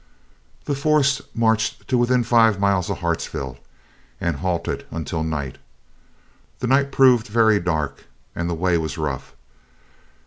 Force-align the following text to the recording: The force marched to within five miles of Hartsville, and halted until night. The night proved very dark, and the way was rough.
The 0.65 0.73
force 0.73 1.21
marched 1.35 1.87
to 1.89 1.95
within 1.95 2.23
five 2.23 2.59
miles 2.59 2.89
of 2.89 3.01
Hartsville, 3.01 3.59
and 4.19 4.37
halted 4.37 4.83
until 4.89 5.23
night. 5.23 5.59
The 6.57 6.65
night 6.65 6.91
proved 6.91 7.27
very 7.27 7.59
dark, 7.59 8.05
and 8.35 8.49
the 8.49 8.55
way 8.55 8.79
was 8.79 8.97
rough. 8.97 9.35